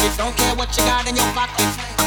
[0.00, 0.16] it.
[0.16, 1.66] Don't care what you got in your pocket.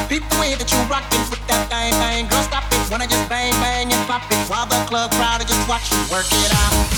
[0.10, 2.28] Peep the way that you rockin' with that bang bang.
[2.28, 2.92] Girl, stop it.
[2.92, 5.98] Wanna just bang bang and pop it while the club crowd are just watching.
[6.12, 6.91] Work it out.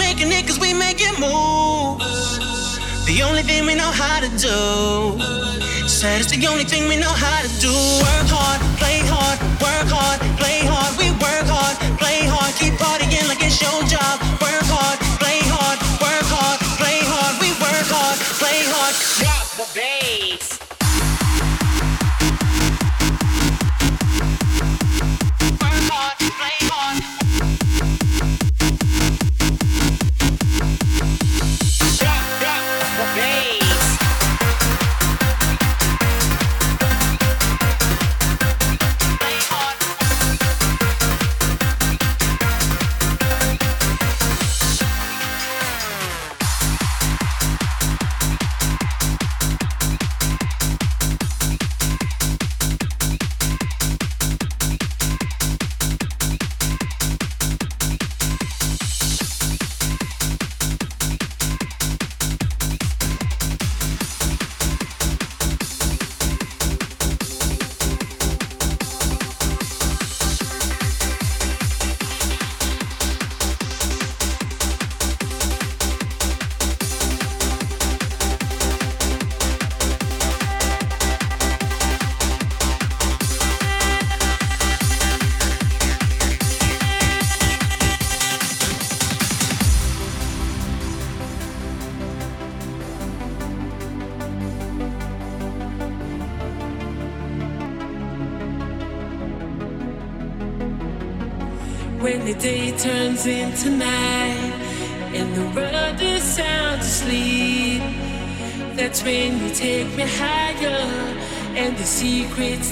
[0.00, 2.00] making it cause we it move.
[3.04, 4.58] The only thing we know how to do.
[5.86, 7.74] Said it's the only thing we know how to do.
[8.08, 10.92] Work hard, play hard, work hard, play hard.
[10.96, 14.16] We work hard, play hard, keep partying like it's your job.
[14.40, 17.34] Work hard, play hard, work hard, play hard.
[17.42, 18.94] We work hard, play hard.
[19.20, 20.49] Drop the bass.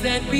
[0.02, 0.37] that we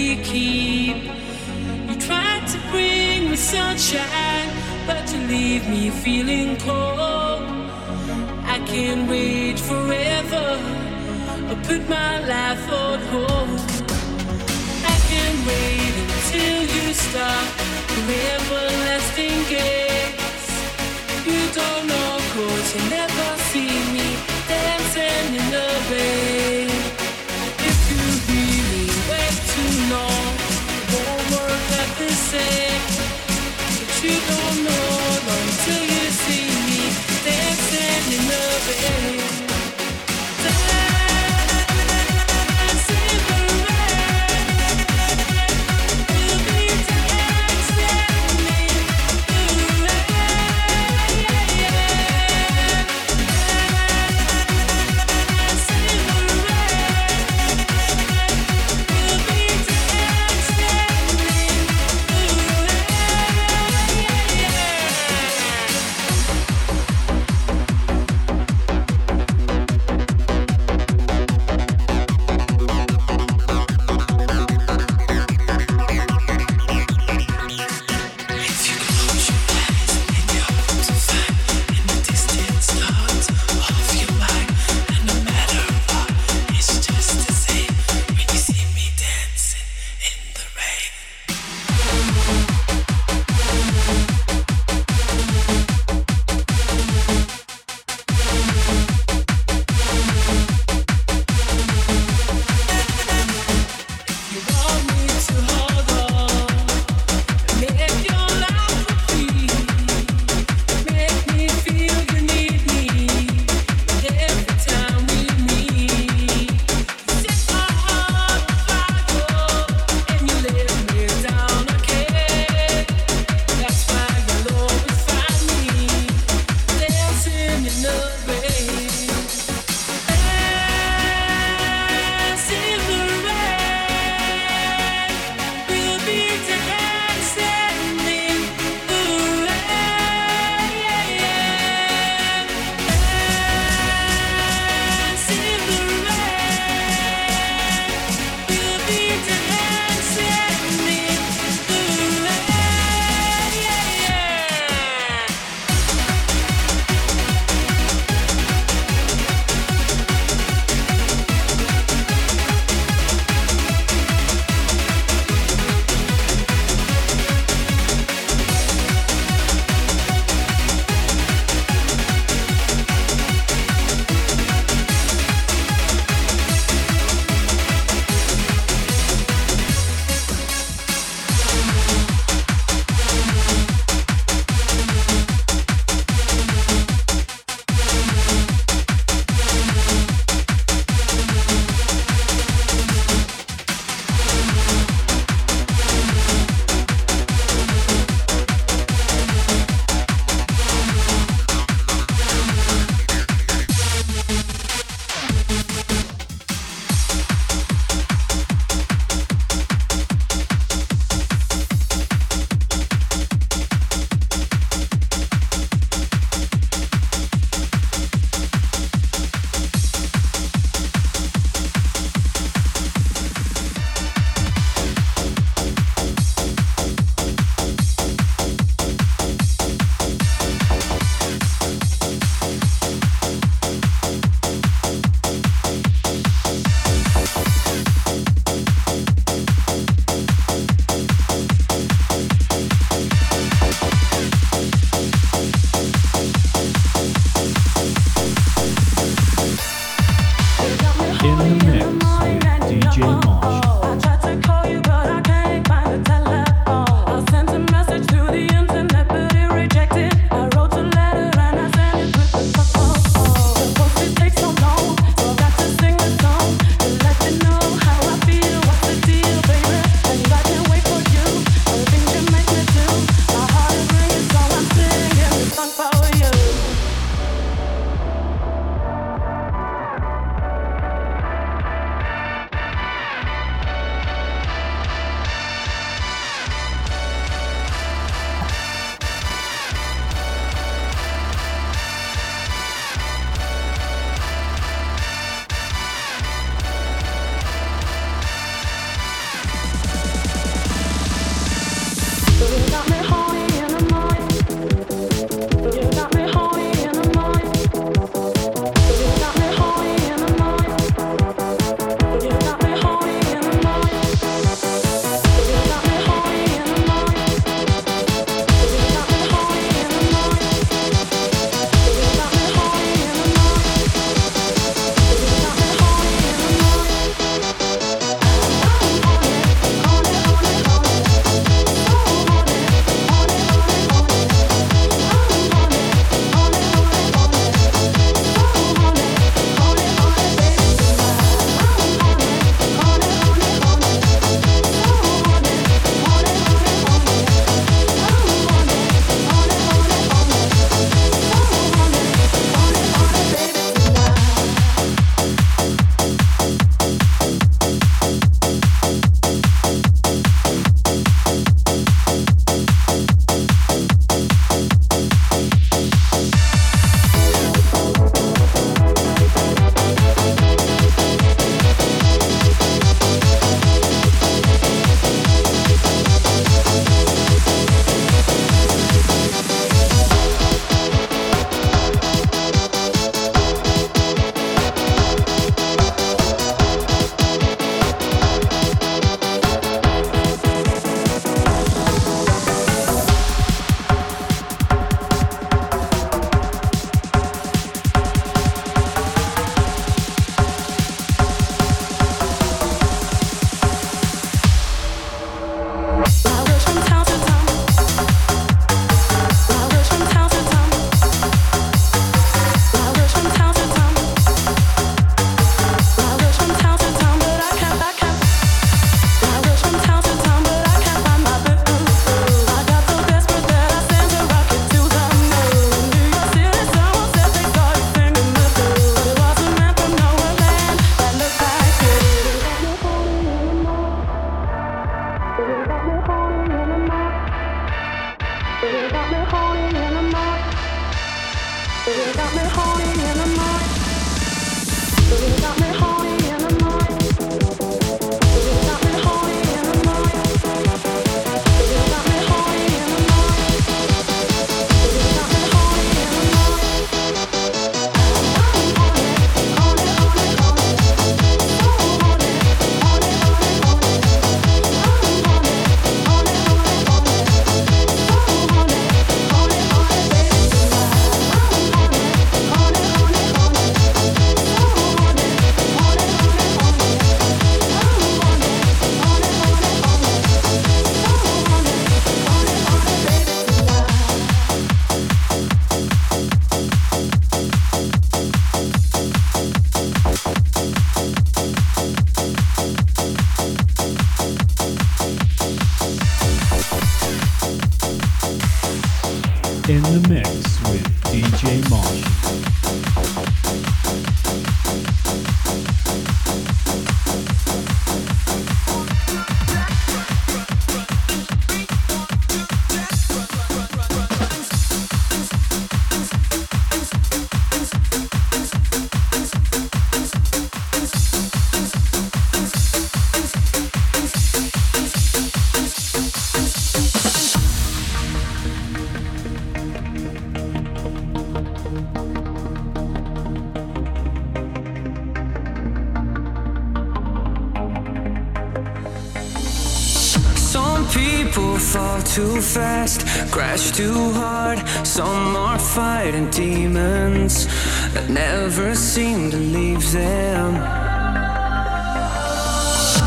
[542.55, 544.59] fast, crash too hard.
[544.87, 547.47] Some are fighting demons
[547.93, 550.55] that never seem to leave them.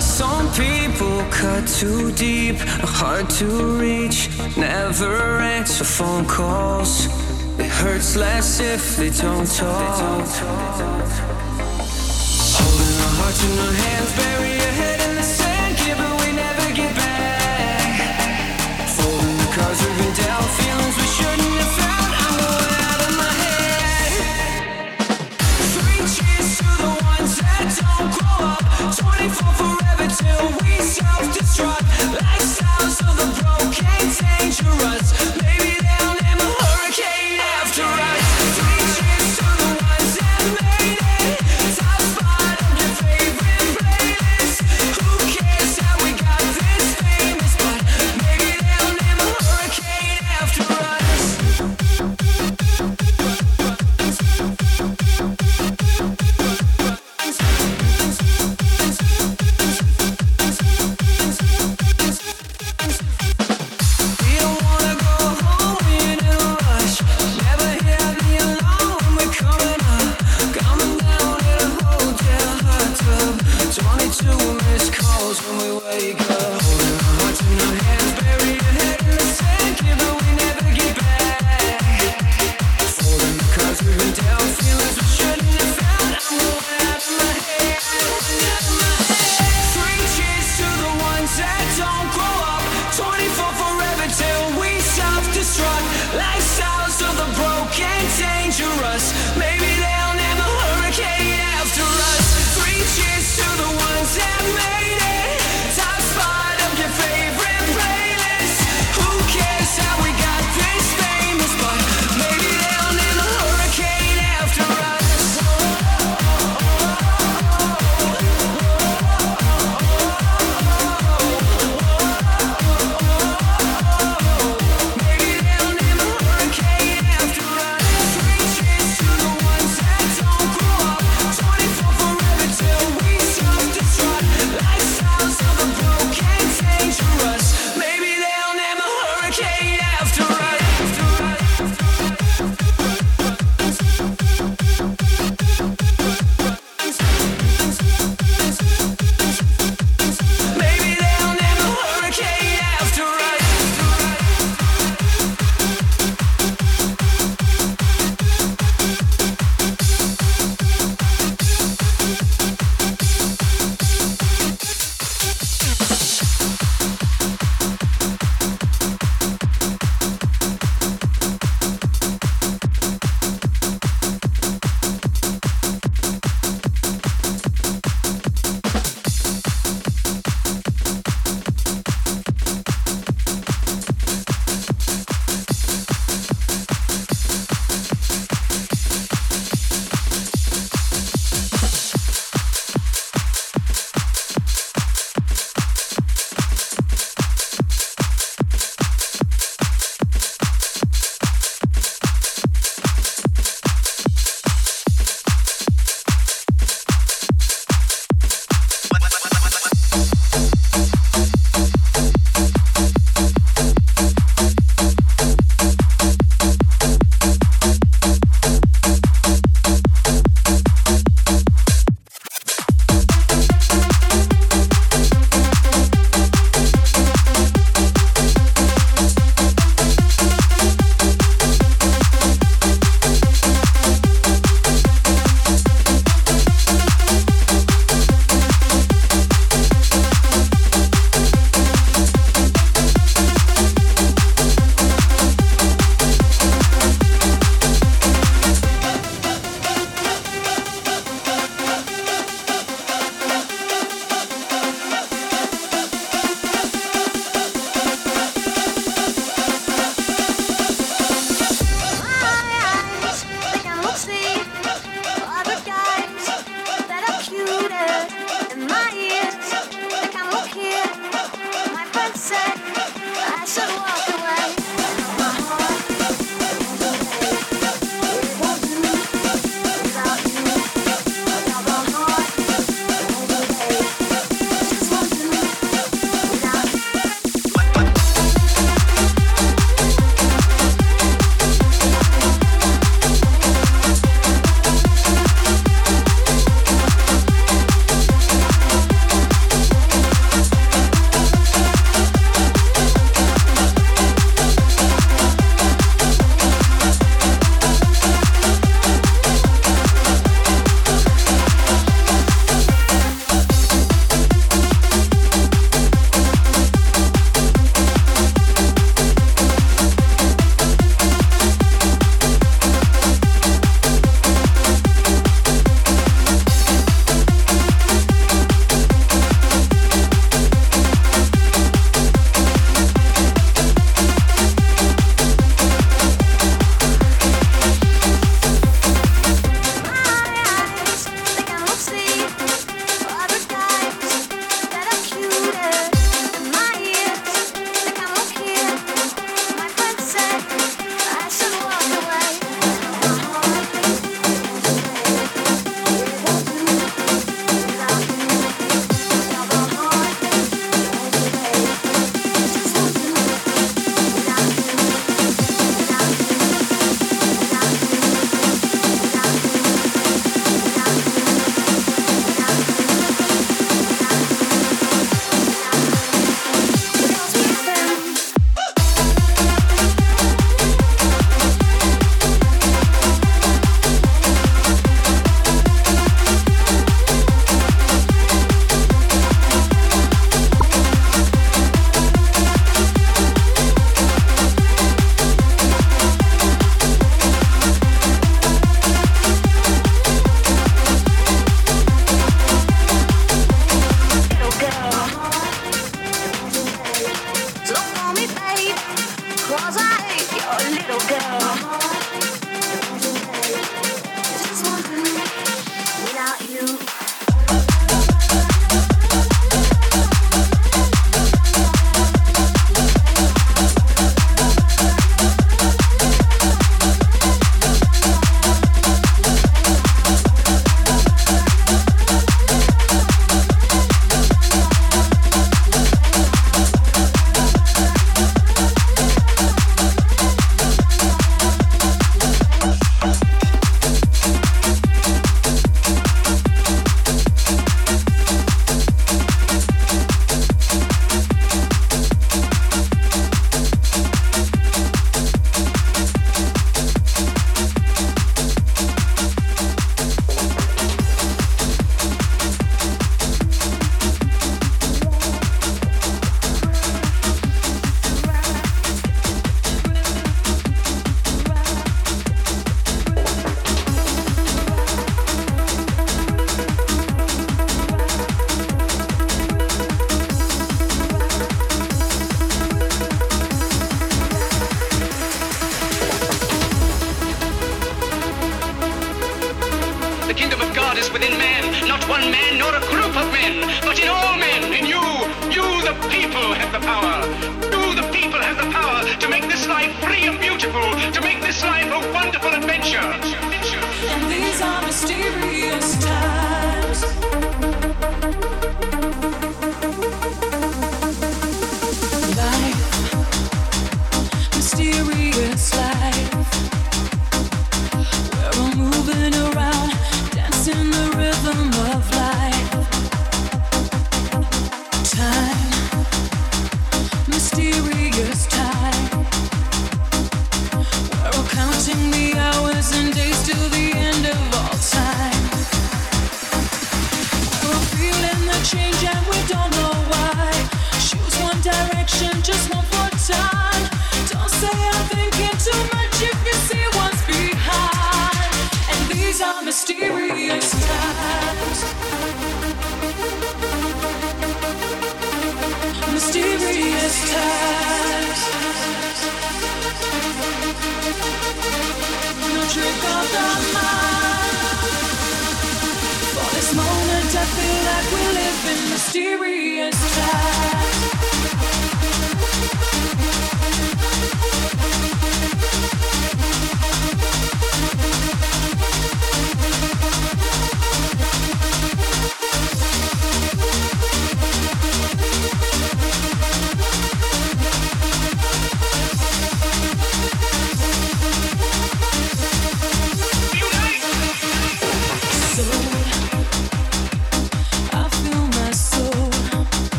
[0.00, 2.56] Some people cut too deep,
[2.98, 3.46] hard to
[3.80, 4.28] reach.
[4.56, 7.06] Never answer phone calls.
[7.58, 11.31] It hurts less if they don't talk.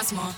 [0.00, 0.29] Once more.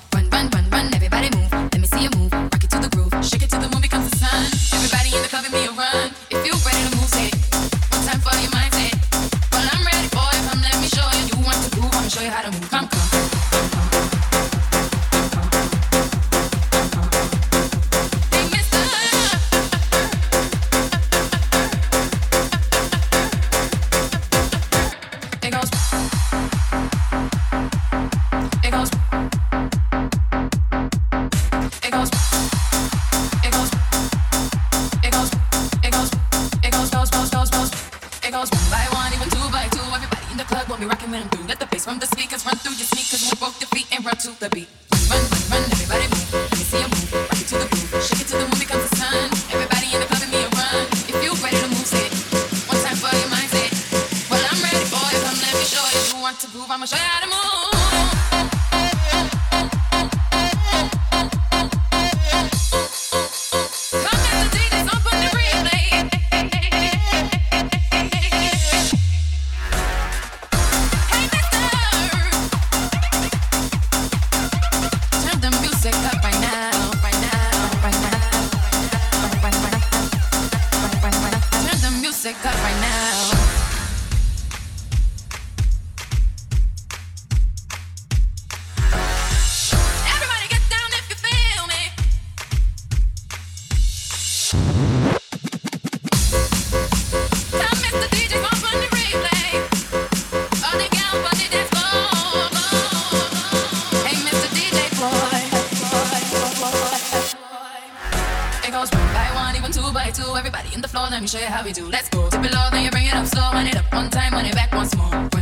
[111.23, 111.87] Me show you how we do.
[111.87, 112.29] Let's go.
[112.31, 113.49] Dip it low, then you bring it up slow.
[113.53, 115.42] Wind it up one time, wind it back once more.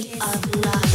[0.00, 0.91] of love.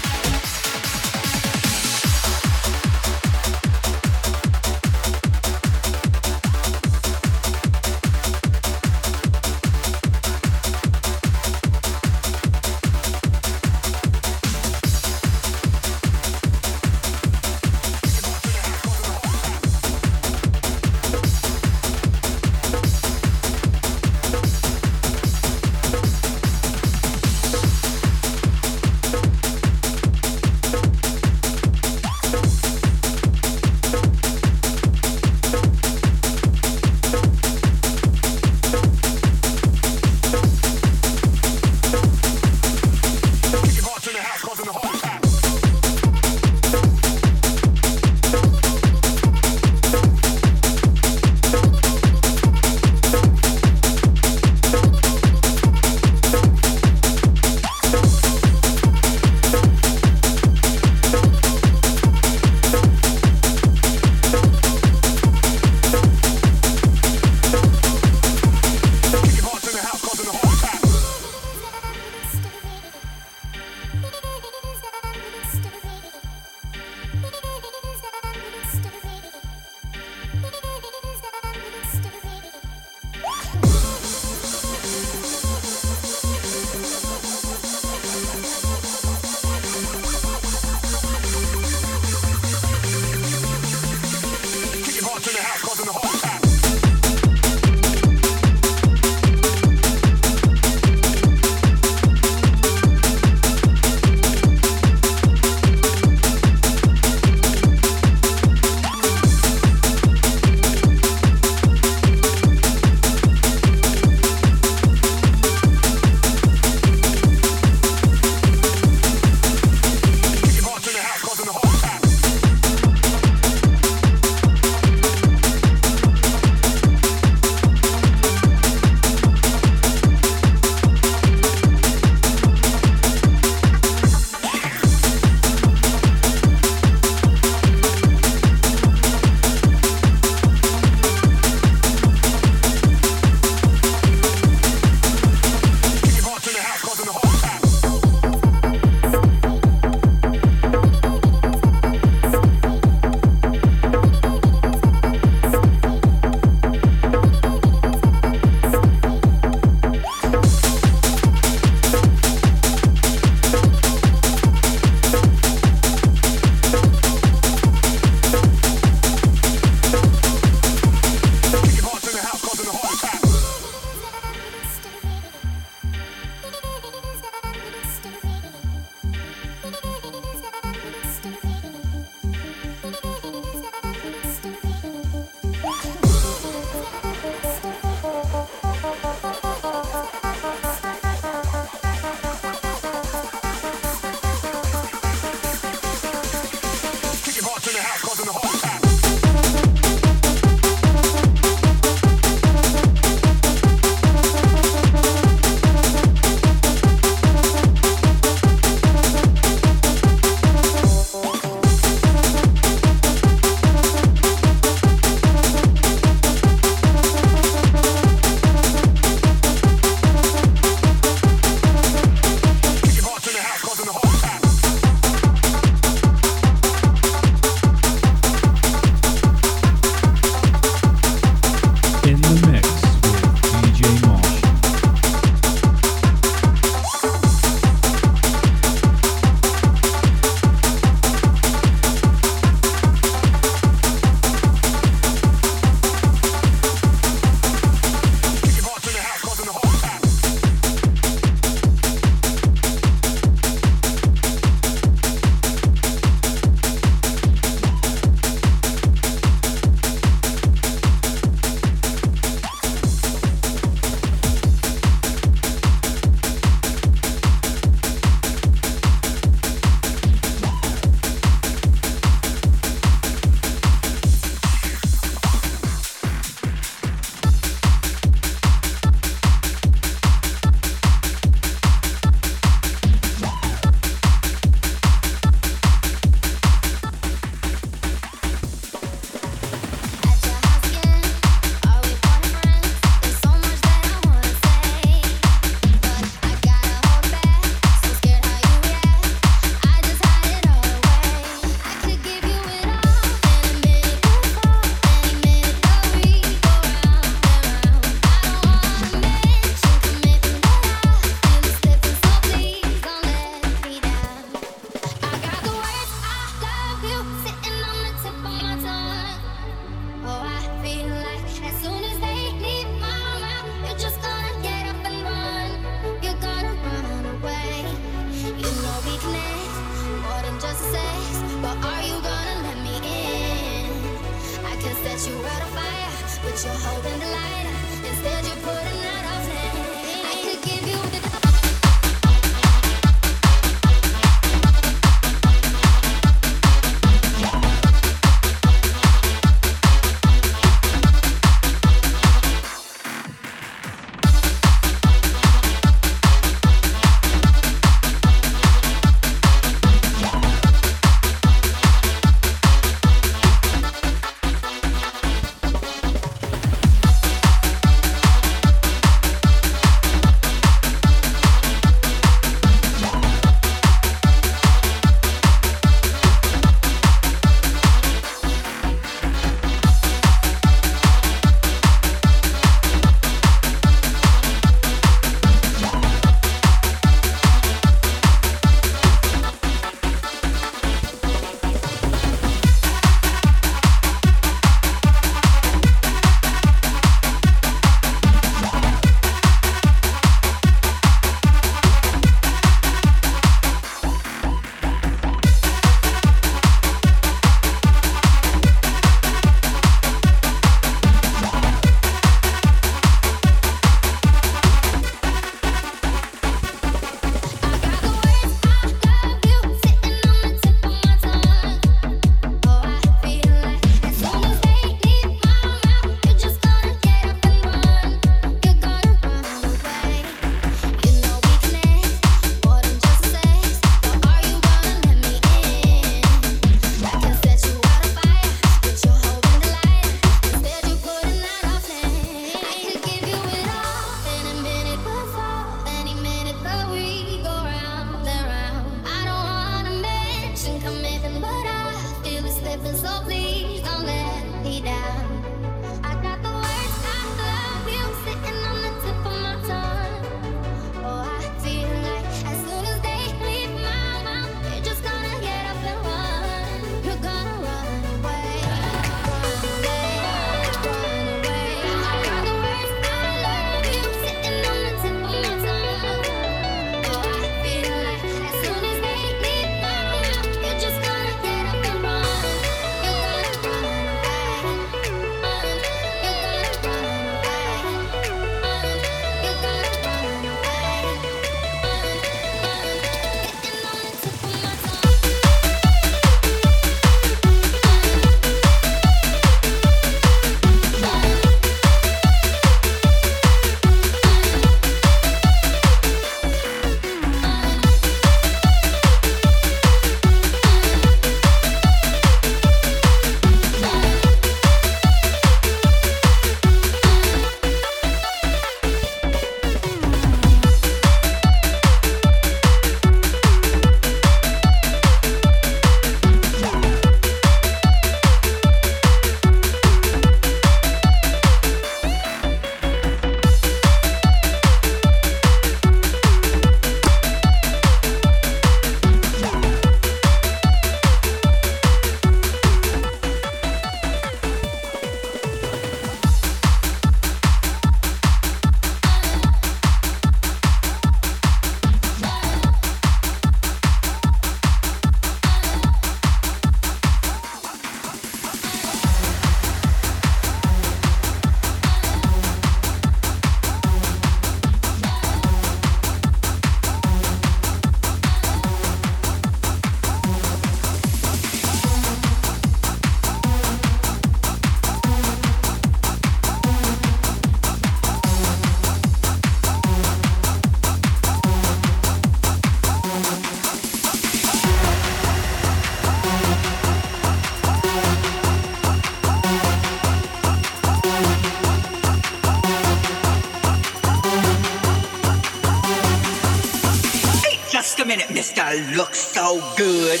[598.52, 600.00] Uh, look so good.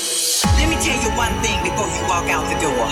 [0.60, 2.88] Let me tell you one thing before you walk out the door.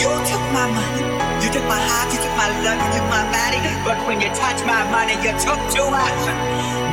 [0.00, 1.04] You took my money,
[1.44, 3.60] you took my heart, you took my love, you took my body.
[3.84, 6.22] But when you touch my money, you took too much.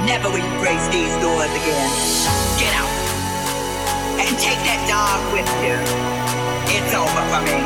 [0.03, 1.91] Never will you grace these doors again.
[2.59, 2.91] Get out
[4.19, 5.75] and take that dog with you.
[6.75, 7.59] It's over for me.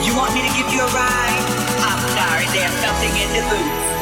[0.00, 1.44] You want me to give you a ride?
[1.82, 3.95] I'm sorry, there's something in the boots.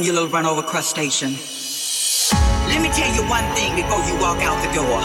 [0.00, 1.32] Me tell you something, you little run over crustacean.
[2.68, 5.00] Let me tell you one thing before you walk out the door.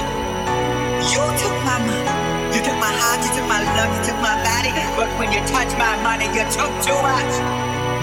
[1.11, 2.55] You took my money.
[2.55, 4.71] You took my heart, you took my love, you took my body.
[4.95, 7.33] But when you touch my money, you took too much.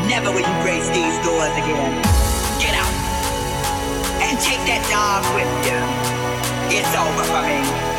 [0.09, 2.03] Never will you grace these doors again.
[2.61, 2.95] Get out.
[4.21, 5.81] And take that dog with you.
[6.77, 7.92] It's over for me.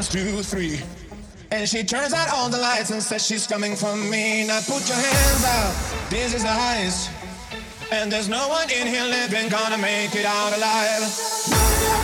[0.00, 0.80] Counts two, three.
[1.50, 4.46] And she turns out all the lights and says she's coming for me.
[4.46, 5.74] Now put your hands out,
[6.08, 7.10] this is the highest.
[7.92, 11.04] And there's no one in here living gonna make it out alive.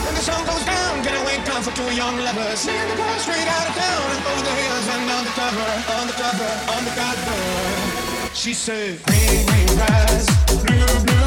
[0.05, 2.59] When the sun goes down, gonna wait down for two young lovers.
[2.59, 8.35] Seeing the girl straight out of town, over the hills and undercover, undercover, undercover.
[8.35, 11.26] She said, green, green grass, blue, blue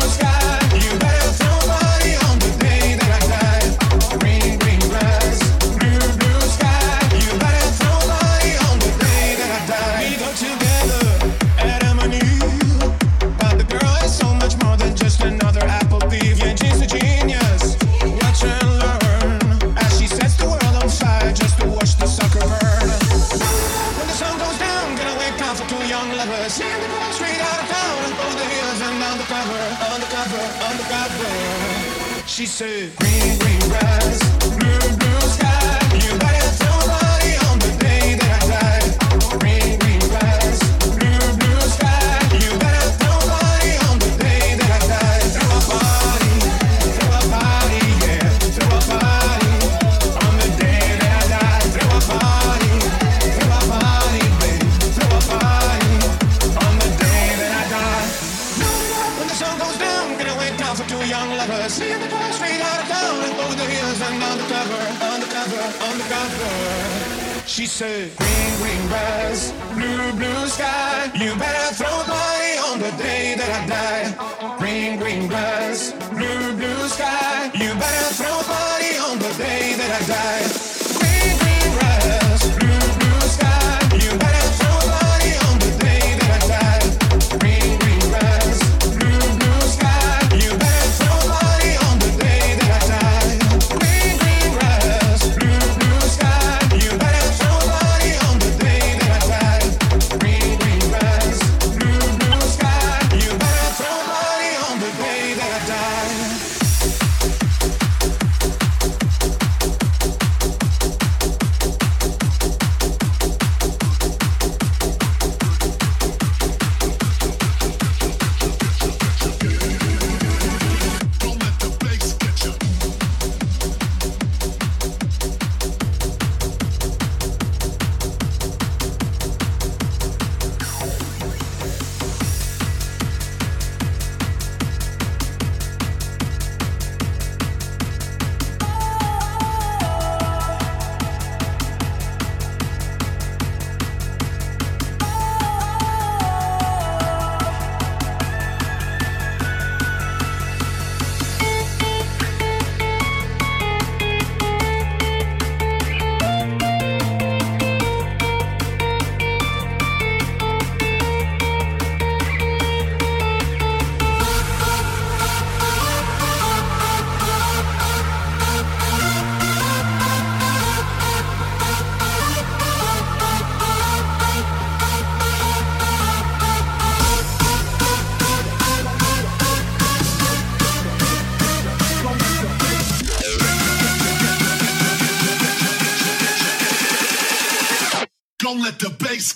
[67.80, 68.29] She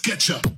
[0.04, 0.53] get you.